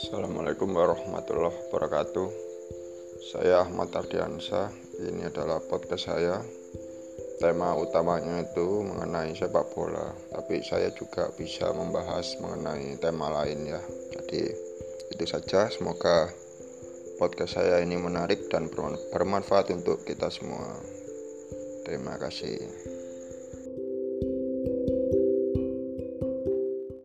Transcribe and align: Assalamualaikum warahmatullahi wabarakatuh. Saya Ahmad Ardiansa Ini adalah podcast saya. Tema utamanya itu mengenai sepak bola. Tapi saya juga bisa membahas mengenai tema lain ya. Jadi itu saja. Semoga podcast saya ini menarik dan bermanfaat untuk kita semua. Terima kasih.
Assalamualaikum 0.00 0.72
warahmatullahi 0.72 1.52
wabarakatuh. 1.68 2.28
Saya 3.20 3.68
Ahmad 3.68 3.92
Ardiansa 3.92 4.72
Ini 4.96 5.28
adalah 5.28 5.60
podcast 5.60 6.08
saya. 6.08 6.40
Tema 7.36 7.76
utamanya 7.76 8.40
itu 8.40 8.80
mengenai 8.80 9.36
sepak 9.36 9.76
bola. 9.76 10.08
Tapi 10.32 10.64
saya 10.64 10.88
juga 10.96 11.28
bisa 11.36 11.68
membahas 11.76 12.32
mengenai 12.40 12.96
tema 12.96 13.28
lain 13.28 13.76
ya. 13.76 13.80
Jadi 14.16 14.48
itu 15.12 15.24
saja. 15.28 15.68
Semoga 15.68 16.32
podcast 17.20 17.60
saya 17.60 17.84
ini 17.84 18.00
menarik 18.00 18.48
dan 18.48 18.72
bermanfaat 19.12 19.68
untuk 19.68 20.00
kita 20.08 20.32
semua. 20.32 20.80
Terima 21.84 22.16
kasih. 22.16 22.56